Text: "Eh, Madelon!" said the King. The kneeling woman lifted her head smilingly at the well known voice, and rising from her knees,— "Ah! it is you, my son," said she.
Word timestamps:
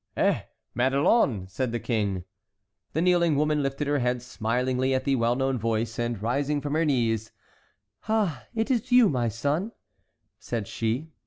"Eh, 0.17 0.41
Madelon!" 0.73 1.47
said 1.47 1.71
the 1.71 1.79
King. 1.79 2.23
The 2.93 3.03
kneeling 3.03 3.35
woman 3.35 3.61
lifted 3.61 3.85
her 3.85 3.99
head 3.99 4.23
smilingly 4.23 4.95
at 4.95 5.03
the 5.03 5.15
well 5.15 5.35
known 5.35 5.59
voice, 5.59 5.99
and 5.99 6.19
rising 6.19 6.59
from 6.59 6.73
her 6.73 6.85
knees,— 6.85 7.31
"Ah! 8.09 8.47
it 8.55 8.71
is 8.71 8.91
you, 8.91 9.09
my 9.09 9.27
son," 9.29 9.73
said 10.39 10.67
she. 10.67 11.11